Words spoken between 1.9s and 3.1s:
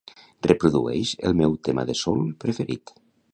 de soul preferit.